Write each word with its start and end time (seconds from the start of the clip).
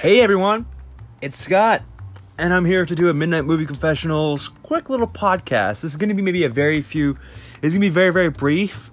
Hey 0.00 0.22
everyone, 0.22 0.64
it's 1.20 1.38
Scott, 1.38 1.82
and 2.38 2.54
I'm 2.54 2.64
here 2.64 2.86
to 2.86 2.94
do 2.94 3.10
a 3.10 3.12
Midnight 3.12 3.44
Movie 3.44 3.66
Confessionals 3.66 4.48
quick 4.48 4.88
little 4.88 5.06
podcast. 5.06 5.82
This 5.82 5.92
is 5.92 5.98
going 5.98 6.08
to 6.08 6.14
be 6.14 6.22
maybe 6.22 6.44
a 6.44 6.48
very 6.48 6.80
few, 6.80 7.18
it's 7.56 7.74
going 7.74 7.74
to 7.74 7.80
be 7.80 7.90
very, 7.90 8.10
very 8.10 8.30
brief. 8.30 8.90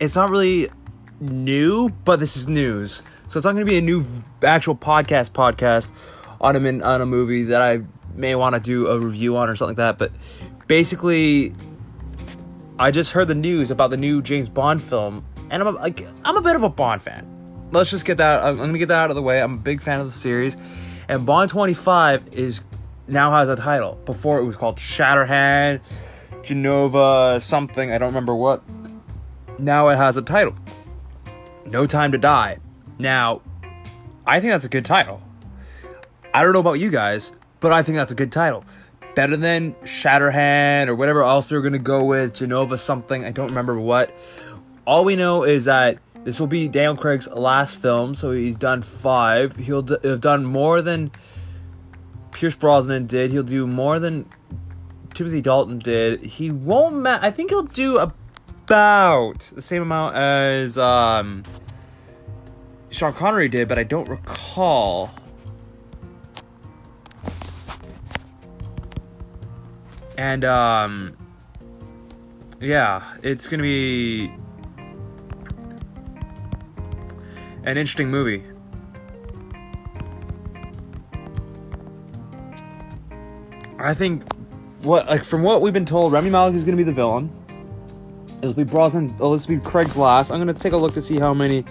It's 0.00 0.16
not 0.16 0.30
really 0.30 0.70
new, 1.20 1.88
but 1.88 2.18
this 2.18 2.36
is 2.36 2.48
news. 2.48 3.04
So 3.28 3.38
it's 3.38 3.44
not 3.44 3.52
going 3.52 3.64
to 3.64 3.70
be 3.70 3.78
a 3.78 3.80
new 3.80 4.02
actual 4.42 4.74
podcast 4.74 5.30
podcast 5.30 5.92
on 6.40 6.56
a, 6.56 6.82
on 6.82 7.00
a 7.00 7.06
movie 7.06 7.44
that 7.44 7.62
I 7.62 7.82
may 8.16 8.34
want 8.34 8.56
to 8.56 8.60
do 8.60 8.88
a 8.88 8.98
review 8.98 9.36
on 9.36 9.48
or 9.48 9.54
something 9.54 9.76
like 9.76 9.98
that. 9.98 9.98
But 9.98 10.10
basically, 10.66 11.54
I 12.76 12.90
just 12.90 13.12
heard 13.12 13.28
the 13.28 13.36
news 13.36 13.70
about 13.70 13.90
the 13.90 13.96
new 13.96 14.20
James 14.20 14.48
Bond 14.48 14.82
film, 14.82 15.24
and 15.48 15.62
I'm 15.62 15.76
a, 15.76 15.78
like, 15.78 16.04
I'm 16.24 16.36
a 16.36 16.42
bit 16.42 16.56
of 16.56 16.64
a 16.64 16.68
Bond 16.68 17.02
fan 17.02 17.33
let's 17.74 17.90
just 17.90 18.04
get 18.04 18.18
that. 18.18 18.42
Uh, 18.42 18.48
I'm, 18.48 18.56
gonna 18.56 18.78
get 18.78 18.88
that 18.88 18.98
out 18.98 19.10
of 19.10 19.16
the 19.16 19.22
way. 19.22 19.42
I'm 19.42 19.54
a 19.54 19.58
big 19.58 19.82
fan 19.82 20.00
of 20.00 20.06
the 20.06 20.18
series, 20.18 20.56
and 21.08 21.26
Bond 21.26 21.50
25 21.50 22.28
is 22.32 22.62
now 23.06 23.32
has 23.32 23.48
a 23.48 23.56
title. 23.56 23.98
Before 24.04 24.38
it 24.38 24.44
was 24.44 24.56
called 24.56 24.76
Shatterhand, 24.76 25.80
Genova, 26.42 27.38
something. 27.40 27.90
I 27.90 27.98
don't 27.98 28.08
remember 28.08 28.34
what. 28.34 28.62
Now 29.58 29.88
it 29.88 29.96
has 29.96 30.16
a 30.16 30.22
title. 30.22 30.54
No 31.66 31.86
Time 31.86 32.12
to 32.12 32.18
Die. 32.18 32.58
Now, 32.98 33.40
I 34.26 34.40
think 34.40 34.52
that's 34.52 34.64
a 34.64 34.68
good 34.68 34.84
title. 34.84 35.22
I 36.32 36.42
don't 36.42 36.52
know 36.52 36.60
about 36.60 36.74
you 36.74 36.90
guys, 36.90 37.32
but 37.60 37.72
I 37.72 37.82
think 37.82 37.96
that's 37.96 38.12
a 38.12 38.16
good 38.16 38.32
title. 38.32 38.64
Better 39.14 39.36
than 39.36 39.74
Shatterhand 39.84 40.88
or 40.88 40.94
whatever 40.94 41.22
else 41.22 41.48
they're 41.48 41.62
gonna 41.62 41.78
go 41.78 42.04
with, 42.04 42.34
Genova 42.34 42.76
something. 42.76 43.24
I 43.24 43.30
don't 43.30 43.48
remember 43.48 43.78
what. 43.78 44.12
All 44.86 45.04
we 45.04 45.16
know 45.16 45.44
is 45.44 45.64
that 45.64 45.98
this 46.24 46.40
will 46.40 46.46
be 46.46 46.68
Daniel 46.68 46.96
Craig's 46.96 47.28
last 47.28 47.76
film, 47.76 48.14
so 48.14 48.30
he's 48.30 48.56
done 48.56 48.82
five. 48.82 49.56
He'll 49.56 49.82
d- 49.82 49.96
have 50.02 50.20
done 50.20 50.44
more 50.44 50.80
than 50.80 51.10
Pierce 52.32 52.54
Brosnan 52.54 53.06
did. 53.06 53.30
He'll 53.30 53.42
do 53.42 53.66
more 53.66 53.98
than 53.98 54.26
Timothy 55.12 55.42
Dalton 55.42 55.78
did. 55.78 56.22
He 56.22 56.50
won't. 56.50 56.96
Ma- 56.96 57.18
I 57.20 57.30
think 57.30 57.50
he'll 57.50 57.62
do 57.62 57.98
about 57.98 59.38
the 59.54 59.60
same 59.60 59.82
amount 59.82 60.16
as 60.16 60.78
um, 60.78 61.44
Sean 62.88 63.12
Connery 63.12 63.50
did, 63.50 63.68
but 63.68 63.78
I 63.78 63.84
don't 63.84 64.08
recall. 64.08 65.10
And 70.16 70.44
um, 70.44 71.16
yeah, 72.60 73.02
it's 73.22 73.48
gonna 73.48 73.62
be 73.62 74.32
an 77.64 77.78
interesting 77.78 78.10
movie. 78.10 78.42
I 83.78 83.92
think 83.92 84.22
what 84.82 85.06
like 85.06 85.24
from 85.24 85.42
what 85.42 85.60
we've 85.60 85.72
been 85.72 85.84
told, 85.84 86.12
Rami 86.12 86.30
Malek 86.30 86.54
is 86.54 86.64
going 86.64 86.76
to 86.76 86.82
be 86.82 86.84
the 86.84 86.92
villain. 86.92 87.30
It'll 88.40 88.54
be 88.54 88.64
Brosnan. 88.64 89.16
Oh, 89.20 89.32
this 89.32 89.48
will 89.48 89.56
be 89.56 89.62
Craig's 89.62 89.96
last. 89.96 90.30
I'm 90.30 90.42
going 90.42 90.54
to 90.54 90.60
take 90.60 90.72
a 90.72 90.76
look 90.76 90.94
to 90.94 91.02
see 91.02 91.18
how 91.18 91.34
many 91.34 91.64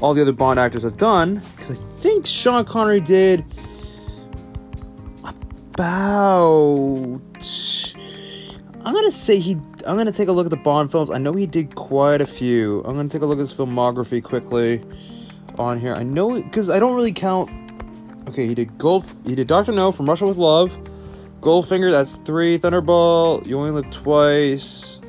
all 0.00 0.14
the 0.14 0.22
other 0.22 0.32
Bond 0.32 0.58
actors 0.58 0.82
have 0.84 0.96
done 0.96 1.42
because 1.56 1.70
I 1.70 1.74
think 1.74 2.26
Sean 2.26 2.64
Connery 2.64 3.00
did 3.00 3.44
about. 5.24 7.20
I'm 8.84 8.94
gonna 8.94 9.10
say 9.10 9.38
he. 9.38 9.52
I'm 9.86 9.96
gonna 9.96 10.12
take 10.12 10.28
a 10.28 10.32
look 10.32 10.46
at 10.46 10.50
the 10.50 10.56
Bond 10.56 10.90
films. 10.90 11.10
I 11.10 11.18
know 11.18 11.32
he 11.32 11.46
did 11.46 11.74
quite 11.74 12.20
a 12.20 12.26
few. 12.26 12.80
I'm 12.84 12.96
gonna 12.96 13.08
take 13.08 13.22
a 13.22 13.26
look 13.26 13.38
at 13.38 13.42
his 13.42 13.54
filmography 13.54 14.22
quickly 14.22 14.82
on 15.58 15.78
here. 15.78 15.94
I 15.94 16.02
know 16.02 16.40
because 16.40 16.70
I 16.70 16.78
don't 16.78 16.96
really 16.96 17.12
count. 17.12 17.50
Okay, 18.28 18.46
he 18.46 18.54
did 18.54 18.76
Golf. 18.78 19.14
He 19.24 19.34
did 19.34 19.46
Doctor 19.46 19.72
No 19.72 19.92
from 19.92 20.08
Russia 20.08 20.26
with 20.26 20.36
Love. 20.36 20.78
Goldfinger, 21.40 21.90
that's 21.90 22.16
three. 22.16 22.58
Thunderball, 22.58 23.46
You 23.46 23.58
Only 23.58 23.70
Live 23.70 23.90
Twice. 23.90 25.00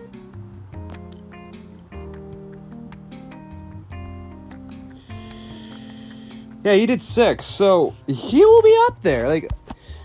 Yeah, 6.63 6.73
he 6.73 6.85
did 6.85 7.01
six, 7.01 7.45
so 7.45 7.95
he 8.05 8.45
will 8.45 8.61
be 8.61 8.77
up 8.87 9.01
there. 9.01 9.27
Like 9.27 9.49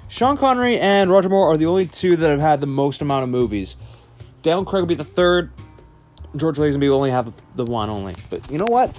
Sean 0.08 0.36
Connery 0.36 0.78
and 0.78 1.10
Roger 1.10 1.28
Moore 1.28 1.52
are 1.52 1.56
the 1.56 1.66
only 1.66 1.86
two 1.86 2.16
that 2.16 2.30
have 2.30 2.40
had 2.40 2.60
the 2.60 2.66
most 2.66 3.02
amount 3.02 3.24
of 3.24 3.28
movies. 3.28 3.76
Daniel 4.42 4.64
Craig 4.64 4.82
will 4.82 4.86
be 4.86 4.94
the 4.94 5.04
third. 5.04 5.50
George 6.36 6.56
Lazenby 6.56 6.88
will 6.88 6.96
only 6.96 7.10
have 7.10 7.34
the 7.56 7.64
one 7.64 7.90
only. 7.90 8.14
But 8.30 8.50
you 8.50 8.58
know 8.58 8.66
what? 8.66 8.96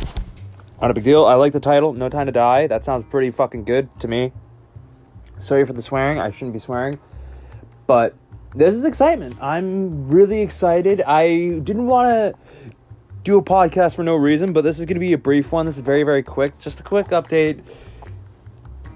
Not 0.81 0.91
a 0.91 0.94
big 0.94 1.03
deal. 1.03 1.25
I 1.25 1.36
like 1.36 1.53
the 1.53 1.59
title, 1.59 1.94
No 1.94 2.09
Time 2.09 2.25
to 2.25 2.31
Die. 2.31 2.68
That 2.68 2.84
sounds 2.84 3.03
pretty 3.03 3.31
fucking 3.31 3.63
good 3.63 3.88
to 4.02 4.08
me. 4.08 4.34
Sorry 5.40 5.66
for 5.66 5.74
the 5.74 5.81
swearing. 5.81 6.19
I 6.19 6.31
shouldn't 6.31 6.53
be 6.53 6.59
swearing. 6.59 7.00
But 7.88 8.16
this 8.53 8.75
is 8.75 8.84
excitement. 8.85 9.38
I'm 9.41 10.08
really 10.08 10.41
excited. 10.41 11.02
I 11.02 11.59
didn't 11.59 11.88
want 11.88 12.08
to 12.08 12.35
do 13.24 13.38
a 13.38 13.44
podcast 13.44 13.96
for 13.96 14.03
no 14.03 14.16
reason, 14.16 14.53
but 14.53 14.64
this 14.64 14.80
is 14.80 14.85
going 14.85 14.96
to 14.96 15.00
be 15.00 15.14
a 15.14 15.18
brief 15.18 15.52
one. 15.52 15.66
This 15.66 15.78
is 15.78 15.81
very, 15.81 16.03
very 16.03 16.24
quick. 16.24 16.59
Just 16.59 16.80
a 16.80 16.84
quick 16.84 17.08
update. 17.08 17.64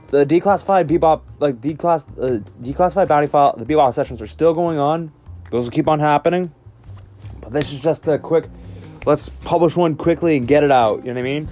The 0.07 0.25
declassified 0.25 0.87
bebop, 0.87 1.21
like 1.39 1.61
declass, 1.61 2.07
uh, 2.19 2.39
declassified 2.61 3.07
bounty 3.07 3.27
file, 3.27 3.55
the 3.57 3.65
bebop 3.65 3.93
sessions 3.93 4.21
are 4.21 4.27
still 4.27 4.53
going 4.53 4.79
on. 4.79 5.11
Those 5.49 5.63
will 5.63 5.71
keep 5.71 5.87
on 5.87 5.99
happening. 5.99 6.53
But 7.41 7.53
this 7.53 7.71
is 7.71 7.79
just 7.79 8.07
a 8.07 8.17
quick 8.17 8.49
let's 9.05 9.29
publish 9.29 9.75
one 9.75 9.95
quickly 9.95 10.37
and 10.37 10.47
get 10.47 10.63
it 10.63 10.71
out. 10.71 11.05
You 11.05 11.13
know 11.13 11.19
what 11.21 11.27
I 11.27 11.39
mean? 11.39 11.47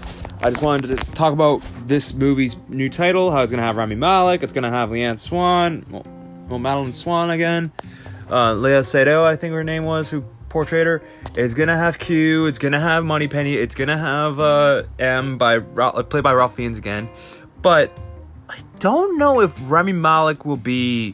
I 0.47 0.49
just 0.49 0.61
wanted 0.61 0.97
to 0.97 1.11
talk 1.11 1.33
about 1.33 1.61
this 1.87 2.13
movie's 2.13 2.55
new 2.69 2.87
title, 2.87 3.31
how 3.31 3.43
it's 3.43 3.51
gonna 3.51 3.63
have 3.63 3.75
Rami 3.75 3.95
Malek, 3.95 4.43
it's 4.43 4.53
gonna 4.53 4.69
have 4.69 4.91
Leanne 4.91 5.19
Swan, 5.19 5.85
well, 5.89 6.05
well 6.47 6.57
Madeleine 6.57 6.93
Swann 6.93 7.31
again, 7.31 7.69
uh, 8.29 8.53
Léa 8.53 8.79
Seydoux, 8.79 9.25
I 9.25 9.35
think 9.35 9.53
her 9.53 9.65
name 9.65 9.83
was, 9.83 10.09
who 10.09 10.21
portrayed 10.47 10.87
her. 10.87 11.03
It's 11.35 11.53
gonna 11.53 11.75
have 11.75 11.99
Q, 11.99 12.45
it's 12.45 12.59
gonna 12.59 12.79
have 12.79 13.03
Moneypenny, 13.03 13.55
it's 13.55 13.75
gonna 13.75 13.97
have 13.97 14.39
uh, 14.39 14.83
M 14.97 15.37
by 15.37 15.57
uh, 15.57 16.03
played 16.03 16.23
by 16.23 16.31
Ralph 16.31 16.55
Fiennes 16.55 16.77
again, 16.77 17.09
but 17.61 17.91
I 18.47 18.57
don't 18.79 19.17
know 19.17 19.41
if 19.41 19.53
Rami 19.69 19.91
Malek 19.91 20.45
will 20.45 20.55
be 20.55 21.13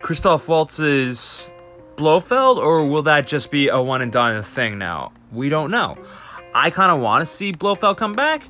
Christoph 0.00 0.46
Waltz's 0.46 1.50
Blofeld, 1.96 2.58
or 2.58 2.84
will 2.84 3.04
that 3.04 3.26
just 3.26 3.50
be 3.50 3.68
a 3.68 3.80
one 3.80 4.02
and 4.02 4.12
done 4.12 4.42
thing 4.42 4.76
now? 4.76 5.12
We 5.32 5.48
don't 5.48 5.70
know. 5.70 5.96
I 6.54 6.70
kind 6.70 6.92
of 6.92 7.00
want 7.00 7.22
to 7.22 7.26
see 7.26 7.52
Blofeld 7.52 7.96
come 7.96 8.14
back, 8.14 8.42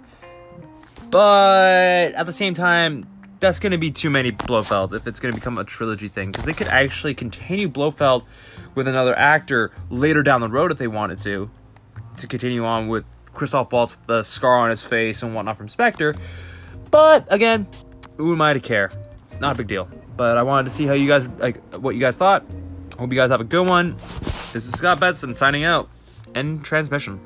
but 1.10 2.12
at 2.14 2.26
the 2.26 2.32
same 2.32 2.54
time, 2.54 3.06
that's 3.38 3.58
going 3.58 3.72
to 3.72 3.78
be 3.78 3.90
too 3.90 4.08
many 4.08 4.32
Blofelds 4.32 4.94
if 4.94 5.06
it's 5.06 5.20
going 5.20 5.34
to 5.34 5.38
become 5.38 5.58
a 5.58 5.64
trilogy 5.64 6.08
thing 6.08 6.30
because 6.30 6.44
they 6.44 6.52
could 6.52 6.68
actually 6.68 7.14
continue 7.14 7.68
Blofeld 7.68 8.24
with 8.74 8.88
another 8.88 9.16
actor 9.18 9.72
later 9.90 10.22
down 10.22 10.40
the 10.40 10.48
road 10.48 10.70
if 10.70 10.78
they 10.78 10.86
wanted 10.86 11.18
to, 11.18 11.50
to 12.18 12.26
continue 12.26 12.64
on 12.64 12.88
with 12.88 13.04
Christoph 13.32 13.72
Waltz 13.72 13.96
with 13.96 14.06
the 14.06 14.22
scar 14.22 14.58
on 14.58 14.70
his 14.70 14.82
face 14.82 15.22
and 15.22 15.34
whatnot 15.34 15.58
from 15.58 15.68
Spectre. 15.68 16.14
But 16.90 17.26
again, 17.32 17.66
who 18.16 18.32
am 18.32 18.40
I 18.40 18.52
to 18.52 18.60
care? 18.60 18.90
Not 19.40 19.54
a 19.54 19.58
big 19.58 19.66
deal. 19.66 19.88
But 20.16 20.38
I 20.38 20.42
wanted 20.42 20.64
to 20.64 20.70
see 20.70 20.86
how 20.86 20.92
you 20.92 21.08
guys 21.08 21.26
like 21.38 21.56
what 21.76 21.94
you 21.94 22.00
guys 22.00 22.16
thought. 22.16 22.44
Hope 22.98 23.10
you 23.10 23.18
guys 23.18 23.30
have 23.30 23.40
a 23.40 23.44
good 23.44 23.66
one. 23.66 23.96
This 24.52 24.66
is 24.66 24.72
Scott 24.72 25.00
Betson 25.00 25.34
signing 25.34 25.64
out. 25.64 25.88
End 26.34 26.64
transmission. 26.64 27.18